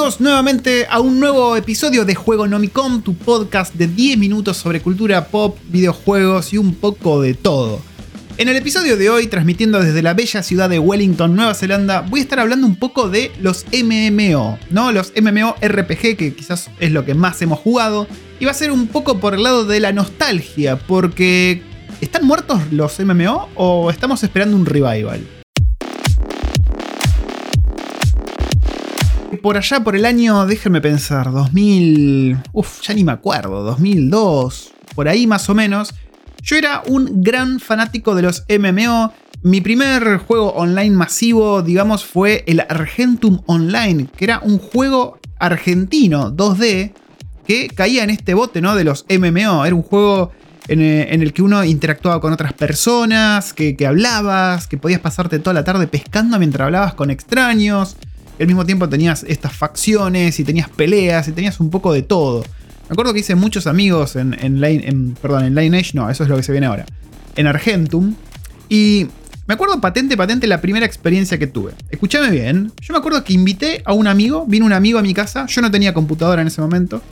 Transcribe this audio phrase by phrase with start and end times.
[0.00, 4.80] Bienvenidos nuevamente a un nuevo episodio de Juego Nomicom, tu podcast de 10 minutos sobre
[4.80, 7.82] cultura pop, videojuegos y un poco de todo.
[8.38, 12.20] En el episodio de hoy, transmitiendo desde la bella ciudad de Wellington, Nueva Zelanda, voy
[12.20, 14.90] a estar hablando un poco de los MMO, ¿no?
[14.90, 18.06] Los MMORPG, que quizás es lo que más hemos jugado,
[18.38, 21.62] y va a ser un poco por el lado de la nostalgia, porque
[22.00, 25.20] ¿están muertos los MMO o estamos esperando un revival?
[29.42, 35.08] Por allá por el año, déjenme pensar, 2000, uff, ya ni me acuerdo, 2002, por
[35.08, 35.94] ahí más o menos,
[36.42, 39.12] yo era un gran fanático de los MMO.
[39.42, 46.34] Mi primer juego online masivo, digamos, fue el Argentum Online, que era un juego argentino
[46.34, 46.92] 2D
[47.46, 48.74] que caía en este bote, ¿no?
[48.74, 49.64] De los MMO.
[49.64, 50.32] Era un juego
[50.68, 55.38] en, eh, el que uno interactuaba con otras personas, que, que hablabas, que podías pasarte
[55.38, 57.96] toda la tarde pescando mientras hablabas con extraños
[58.42, 62.42] al mismo tiempo tenías estas facciones y tenías peleas y tenías un poco de todo.
[62.88, 66.42] Me acuerdo que hice muchos amigos en, perdón, en Lineage, no, eso es lo que
[66.42, 66.86] se viene ahora.
[67.36, 68.14] En Argentum.
[68.68, 69.06] Y
[69.46, 71.72] me acuerdo patente, patente la primera experiencia que tuve.
[71.90, 72.72] Escúchame bien.
[72.80, 75.46] Yo me acuerdo que invité a un amigo, vino un amigo a mi casa.
[75.46, 77.02] Yo no tenía computadora en ese momento.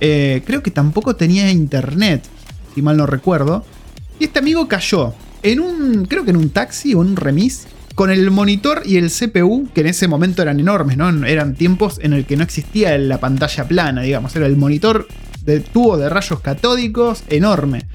[0.00, 2.24] Eh, creo que tampoco tenía internet,
[2.74, 3.64] si mal no recuerdo.
[4.18, 7.66] Y este amigo cayó en un, creo que en un taxi o en un remis
[7.94, 11.08] con el monitor y el CPU, que en ese momento eran enormes, ¿no?
[11.26, 14.34] Eran tiempos en el que no existía la pantalla plana, digamos.
[14.34, 15.06] Era el monitor
[15.42, 17.86] de tubo de rayos catódicos enorme.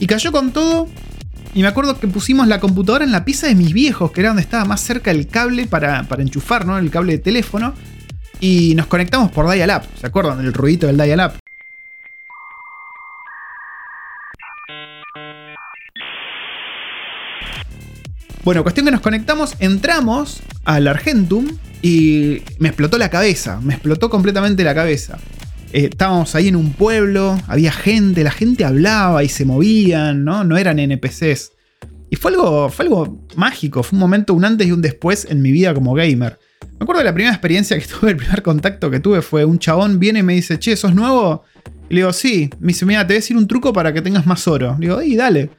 [0.00, 0.88] Y cayó con todo.
[1.54, 4.30] Y me acuerdo que pusimos la computadora en la pieza de mis viejos, que era
[4.30, 6.76] donde estaba más cerca el cable para, para enchufar, ¿no?
[6.78, 7.74] El cable de teléfono.
[8.40, 9.82] Y nos conectamos por dial-up.
[10.00, 11.37] ¿Se acuerdan del ruidito del dial-up?
[18.48, 21.46] Bueno, cuestión que nos conectamos, entramos al Argentum
[21.82, 25.18] y me explotó la cabeza, me explotó completamente la cabeza.
[25.74, 30.44] Eh, estábamos ahí en un pueblo, había gente, la gente hablaba y se movían, ¿no?
[30.44, 31.52] No eran NPCs.
[32.08, 35.42] Y fue algo, fue algo mágico, fue un momento, un antes y un después en
[35.42, 36.38] mi vida como gamer.
[36.62, 39.58] Me acuerdo de la primera experiencia que tuve, el primer contacto que tuve fue un
[39.58, 41.44] chabón viene y me dice, che, ¿sos nuevo?
[41.90, 42.48] Y le digo, sí.
[42.60, 44.74] Me dice, mira, te voy a decir un truco para que tengas más oro.
[44.80, 45.50] Le digo, y dale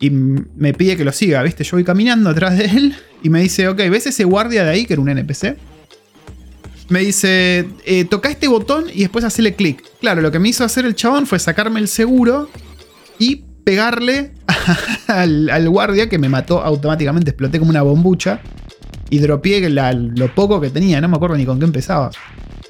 [0.00, 1.62] y me pide que lo siga, ¿viste?
[1.62, 4.86] Yo voy caminando atrás de él y me dice, ok, ¿ves ese guardia de ahí
[4.86, 5.56] que era un NPC?
[6.88, 9.84] Me dice, eh, toca este botón y después hacele clic.
[10.00, 12.48] Claro, lo que me hizo hacer el chabón fue sacarme el seguro
[13.18, 14.32] y pegarle
[15.06, 17.30] al, guardia que me mató automáticamente.
[17.30, 18.40] Exploté como una bombucha
[19.10, 22.10] y dropeé lo poco que tenía, no me acuerdo ni con qué empezaba.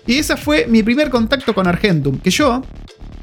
[0.04, 2.62] Y ese fue mi primer contacto con Argentum, que yo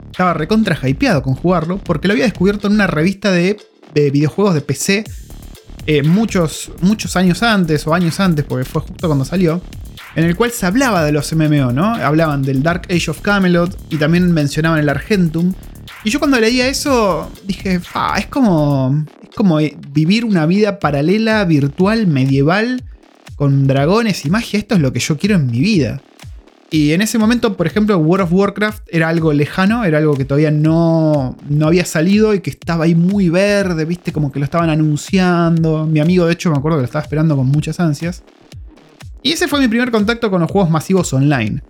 [0.10, 3.58] estaba recontra hypeado con jugarlo porque lo había descubierto en una revista de
[3.94, 5.04] de videojuegos de PC
[5.90, 9.62] eh, muchos, muchos años antes o años antes, porque fue justo cuando salió,
[10.16, 11.96] en el cual se hablaba de los MMO, ¿no?
[11.96, 15.54] Hablaban del Dark Age of Camelot y también mencionaban el Argentum.
[16.04, 17.80] Y yo cuando leía eso dije,
[18.18, 19.60] es como, es como
[19.94, 22.84] vivir una vida paralela, virtual, medieval,
[23.38, 24.60] con dragones y magia.
[24.60, 26.02] Esto es lo que yo quiero en mi vida.
[26.70, 30.26] Y en ese momento, por ejemplo, World of Warcraft era algo lejano, era algo que
[30.26, 34.46] todavía no, no había salido y que estaba ahí muy verde, viste, como que lo
[34.46, 35.86] estaban anunciando.
[35.86, 38.22] Mi amigo, de hecho, me acuerdo que lo estaba esperando con muchas ansias.
[39.24, 41.62] Y ese fue mi primer contacto con los juegos masivos online.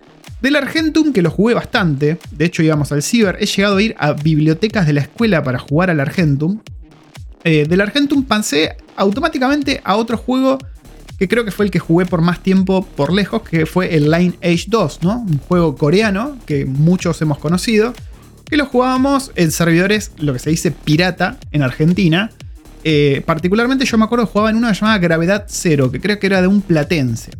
[0.42, 3.94] Del Argentum, que lo jugué bastante, de hecho íbamos al Ciber, he llegado a ir
[3.98, 6.60] a bibliotecas de la escuela para jugar al Argentum.
[7.44, 10.58] Eh, del Argentum pasé automáticamente a otro juego
[11.18, 14.10] que creo que fue el que jugué por más tiempo por lejos, que fue el
[14.10, 15.18] Line Age 2, ¿no?
[15.18, 17.92] Un juego coreano que muchos hemos conocido,
[18.44, 22.30] que lo jugábamos en servidores, lo que se dice pirata, en Argentina.
[22.84, 26.28] Eh, particularmente yo me acuerdo que jugaba en una llamada Gravedad Cero, que creo que
[26.28, 27.32] era de un platense.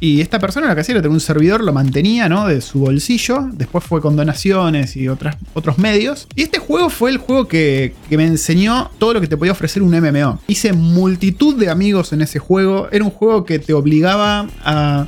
[0.00, 2.46] Y esta persona lo que hacía era tener un servidor, lo mantenía, ¿no?
[2.46, 3.48] De su bolsillo.
[3.52, 6.28] Después fue con donaciones y otros medios.
[6.36, 9.82] Y este juego fue el juego que, me enseñó todo lo que te podía ofrecer
[9.82, 10.40] un MMO.
[10.46, 12.88] Hice multitud de amigos en ese juego.
[12.92, 15.06] Era un juego que te obligaba a,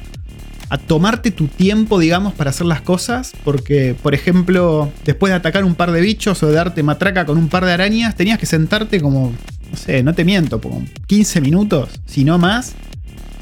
[0.70, 3.32] a tomarte tu tiempo, digamos, para hacer las cosas.
[3.44, 7.38] Porque, por ejemplo, después de atacar un par de bichos o de darte matraca con
[7.38, 9.32] un par de arañas, tenías que sentarte como,
[9.70, 12.74] no sé, no te miento, como 15 minutos, si no más,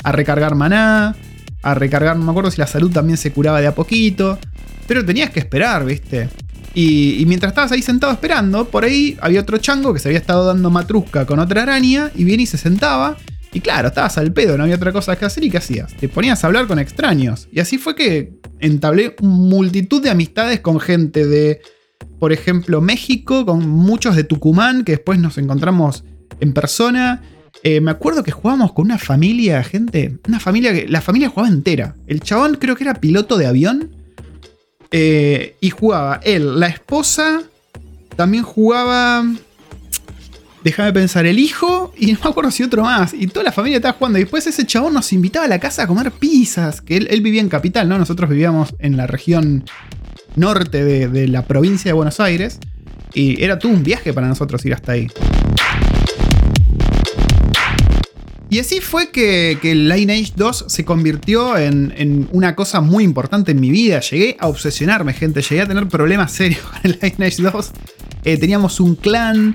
[0.05, 1.17] a recargar maná
[1.63, 4.39] a recargar, no me acuerdo si la salud también se curaba de a poquito,
[4.87, 6.29] pero tenías que esperar, ¿viste?
[6.75, 10.47] Y, mientras estabas ahí sentado esperando, por ahí había otro chango que se había estado
[10.47, 13.17] dando matrusca con otra araña y viene y se sentaba.
[13.53, 15.95] Y claro, estabas al pedo, no había otra cosa que hacer y ¿qué hacías?
[15.95, 17.49] Te ponías a hablar con extraños.
[17.51, 21.61] Y así fue que entablé multitud de amistades con gente de,
[22.19, 26.05] por ejemplo, México, con muchos de Tucumán, que después nos encontramos
[26.41, 27.23] en persona.
[27.63, 30.19] Eh, me acuerdo que jugábamos con una familia, gente.
[30.27, 30.89] Una familia que.
[30.89, 31.97] La familia jugaba entera.
[32.07, 33.91] El chabón creo que era piloto de avión.
[34.91, 37.43] Eh, y jugaba él, la esposa.
[38.17, 39.25] También jugaba.
[40.65, 43.15] Déjame pensar, el hijo y no me acuerdo si otro más.
[43.15, 44.19] Y toda la familia estaba jugando.
[44.19, 46.81] Y después ese chabón nos invitaba a la casa a comer pizzas.
[46.81, 47.99] Que él, vivía en Capital, ¿no?
[47.99, 49.65] Nosotros vivíamos en la región
[50.37, 52.59] norte de, de la provincia de Buenos Aires.
[53.15, 55.09] Y era todo un viaje para nosotros ir hasta ahí.
[58.51, 63.61] Y así fue que, que Lineage 2 se convirtió en, una cosa muy importante en
[63.61, 64.01] mi vida.
[64.01, 65.43] Llegué a obsesionarme, gente.
[65.43, 67.71] Llegué a tener problemas serios con el Lineage 2.
[68.25, 69.55] Eh, teníamos un clan.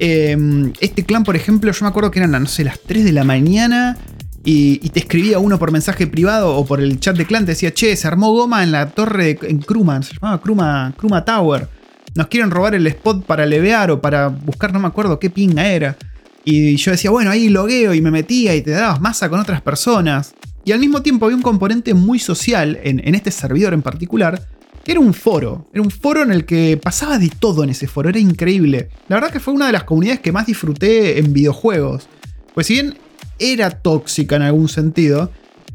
[0.00, 3.12] Em, este clan, por ejemplo, yo me acuerdo que eran, no sé, las 3 de
[3.12, 3.96] la mañana.
[4.44, 7.44] Y, te escribía uno por mensaje privado o por el chat de clan.
[7.44, 10.02] Te decía, che, se armó goma en la torre en Kruma.
[10.02, 11.68] Se llamaba Kruma, Kruma Tower.
[12.16, 15.68] Nos quieren robar el spot para levear o para buscar, no me acuerdo qué pinga
[15.68, 15.96] era.
[16.44, 19.60] Y yo decía, bueno, ahí logueo y me metía y te dabas masa con otras
[19.60, 20.34] personas.
[20.64, 24.46] Y al mismo tiempo había un componente muy social en, este servidor en particular,
[24.84, 25.66] que era un foro.
[25.72, 28.88] Era un foro en el que pasaba de todo en ese foro, era increíble.
[29.08, 32.08] La verdad que fue una de las comunidades que más disfruté en videojuegos.
[32.54, 32.94] Pues si bien
[33.38, 35.30] era tóxica en algún sentido,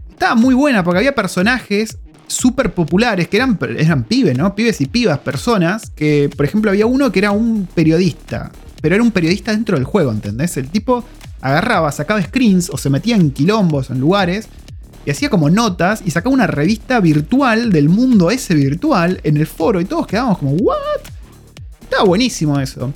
[0.10, 1.98] estaba muy buena porque había personajes
[2.28, 4.54] súper populares que eran, eran pibes, ¿no?
[4.54, 8.52] Pibes y pibas, personas, que por ejemplo había uno que era un periodista
[8.82, 10.58] pero era un periodista dentro del juego, ¿entendés?
[10.58, 11.04] El tipo
[11.42, 14.48] agarraba, sacaba screens o se metía en quilombos, en lugares,
[15.06, 19.48] y hacía como notas y sacaba una revista virtual del mundo ese virtual en el
[19.48, 20.78] foro y todos quedábamos como, ¿what?
[21.82, 22.92] Estaba buenísimo eso.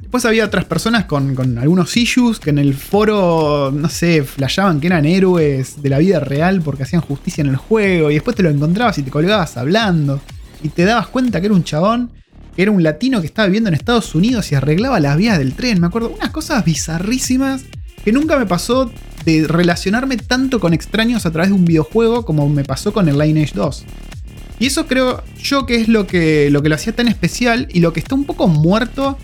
[0.00, 4.80] Después había otras personas con, con, algunos issues que en el foro, no sé, flashaban
[4.80, 8.10] que eran héroes de la vida real porque hacían justicia en el juego.
[8.10, 10.20] Y después te lo encontrabas y te colgabas hablando.
[10.62, 12.10] Y te dabas cuenta que era un chabón
[12.62, 15.80] era un latino que estaba viviendo en Estados Unidos y arreglaba las vías del tren.
[15.80, 17.62] Me acuerdo, unas cosas bizarrísimas
[18.04, 18.90] que nunca me pasó
[19.24, 23.18] de relacionarme tanto con extraños a través de un videojuego como me pasó con el
[23.18, 23.84] Lineage 2.
[24.58, 27.80] Y eso creo yo que es lo que, lo que lo hacía tan especial y
[27.80, 29.16] lo que está un poco muerto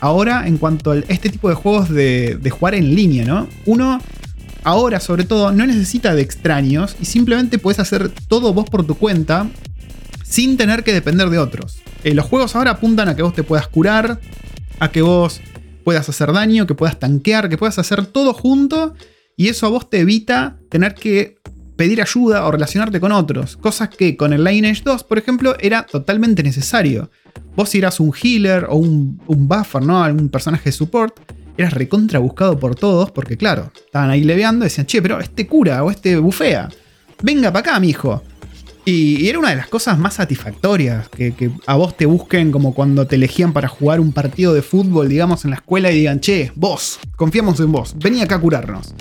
[0.00, 3.48] ahora en cuanto a este tipo de juegos de, de jugar en línea, ¿no?
[3.66, 4.00] Uno
[4.64, 8.94] ahora sobre todo no necesita de extraños y simplemente puedes hacer todo vos por tu
[8.94, 9.46] cuenta
[10.22, 11.78] sin tener que depender de otros.
[12.04, 14.20] Eh, los juegos ahora apuntan a que vos te puedas curar,
[14.78, 15.40] a que vos
[15.84, 18.94] puedas hacer daño, que puedas tanquear, que puedas hacer todo junto.
[19.36, 21.38] Y eso a vos te evita tener que
[21.76, 23.56] pedir ayuda o relacionarte con otros.
[23.56, 27.08] Cosas que con el Lineage 2, por ejemplo, era totalmente necesario.
[27.54, 30.02] Vos si eras un healer o un, buffer, ¿no?
[30.02, 31.18] Algún personaje de support,
[31.56, 35.46] eras recontra buscado por todos, porque claro, estaban ahí leveando y decían, che, pero este
[35.46, 36.68] cura o este bufea.
[37.22, 38.22] Venga para acá, mijo.
[38.88, 43.06] Y, era una de las cosas más satisfactorias, que, a vos te busquen como cuando
[43.06, 46.52] te elegían para jugar un partido de fútbol, digamos, en la escuela y digan, che,
[46.54, 48.94] vos, confiamos en vos, vení acá a curarnos.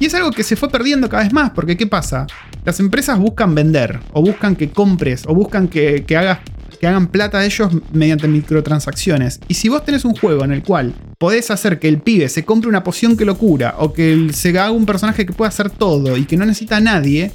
[0.00, 2.26] Y es algo que se fue perdiendo cada vez más, porque ¿qué pasa?
[2.64, 6.40] Las empresas buscan vender, o buscan que compres, o buscan que, hagas,
[6.80, 9.38] que hagan plata a ellos mediante microtransacciones.
[9.46, 12.44] Y si vos tenés un juego en el cual podés hacer que el pibe se
[12.44, 15.70] compre una poción que lo cura, o que se haga un personaje que pueda hacer
[15.70, 17.30] todo y que no necesita a nadie,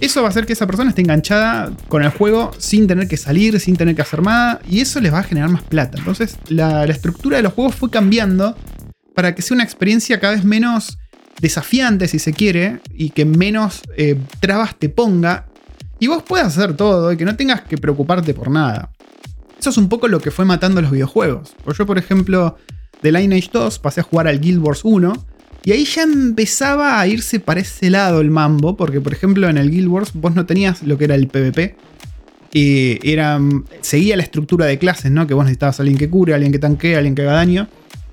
[0.00, 3.16] eso va a hacer que esa persona esté enganchada con el juego sin tener que
[3.16, 5.98] salir, sin tener que hacer nada, y eso les va a generar más plata.
[5.98, 8.56] Entonces, la, estructura de los juegos fue cambiando
[9.14, 10.98] para que sea una experiencia cada vez menos
[11.40, 15.46] desafiante, si se quiere, y que menos eh, trabas te ponga,
[15.98, 18.90] y vos puedas hacer todo y que no tengas que preocuparte por nada.
[19.58, 21.54] Eso es un poco lo que fue matando los videojuegos.
[21.76, 22.56] yo, por ejemplo,
[23.02, 25.26] de Lineage 2 pasé a jugar al Guild Wars 1
[25.66, 29.58] y ahí ya empezaba a irse para ese lado el mambo, porque por ejemplo en
[29.58, 31.74] el Guild Wars vos no tenías lo que era el PvP.
[32.52, 33.40] Y era,
[33.80, 35.26] seguía la estructura de clases, ¿no?
[35.26, 37.66] Que vos necesitabas a alguien que cure, alguien que tanquee, alguien que haga daño.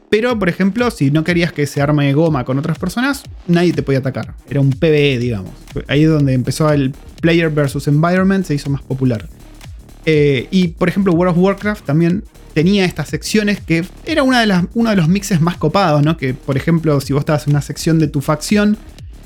[0.10, 3.84] Pero, por ejemplo, si no querías que se arme goma con otras personas, nadie te
[3.84, 4.34] podía atacar.
[4.50, 5.52] Era un PvE, digamos.
[5.88, 9.30] Ahí es donde empezó el Player versus Environment, se hizo más popular.
[10.08, 14.48] Eh, y, por ejemplo, World of Warcraft también tenía estas secciones que era una de
[14.48, 16.18] las, uno de los mixes más copados, ¿no?
[16.18, 18.78] Que, por ejemplo, si vos estabas en una sección de tu facción,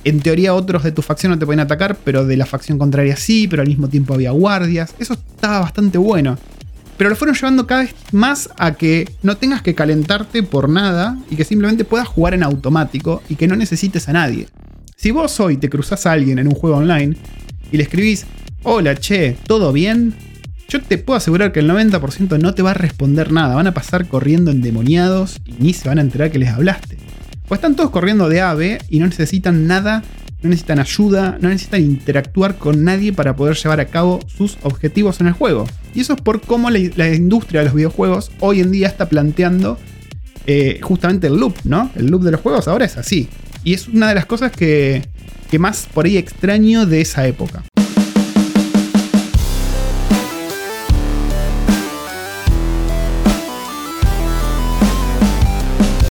[0.04, 3.16] en teoría otros de tu facción no te pueden atacar, pero de la facción contraria
[3.18, 4.94] sí, pero al mismo tiempo había guardias.
[5.00, 6.38] Eso estaba bastante bueno.
[6.98, 11.18] Pero lo fueron llevando cada vez más a que no tengas que calentarte por nada
[11.30, 14.48] y que simplemente puedas jugar en automático y que no necesites a nadie.
[14.96, 17.16] Si vos hoy te cruzas a alguien en un juego online
[17.72, 18.26] y le escribís,
[18.64, 20.16] hola che, ¿todo bien?
[20.70, 23.56] Yo te puedo asegurar que el 90% no te va a responder nada.
[23.56, 26.98] Van a pasar corriendo endemoniados y ni se van a enterar que les hablaste.
[27.48, 30.04] Pues están todos corriendo de ave y no necesitan nada,
[30.42, 35.22] no necesitan ayuda, no necesitan interactuar con nadie para poder llevar a cabo sus objetivos
[35.22, 35.66] en el juego.
[35.96, 39.80] Y eso es por cómo la, industria de los videojuegos hoy en día está planteando
[40.48, 41.92] eh, justamente el loop, ¿no?
[41.96, 43.30] El loop de los juegos ahora es así.
[43.64, 45.08] Y es una de las cosas que,
[45.50, 47.64] que más por ahí extraño de esa época.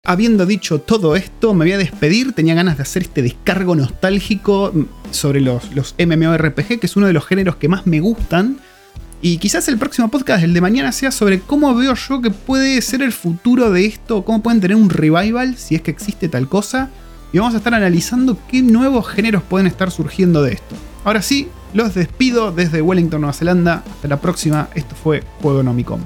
[0.07, 2.31] Habiendo dicho todo esto, me voy a despedir.
[2.33, 4.73] Tenía ganas de hacer este descargo nostálgico
[5.11, 8.57] sobre los, los MMORPG, que es uno de los géneros que más me gustan.
[9.21, 12.81] Y quizás el próximo podcast, el de mañana, sea sobre cómo veo yo que puede
[12.81, 16.47] ser el futuro de esto, cómo pueden tener un revival, si es que existe tal
[16.47, 16.89] cosa.
[17.33, 20.75] Y vamos a estar analizando qué nuevos géneros pueden estar surgiendo de esto.
[21.03, 23.83] Ahora sí, los despido desde Wellington, Nueva Zelanda.
[23.91, 24.69] Hasta la próxima.
[24.73, 25.99] Esto fue Juego Nomicom.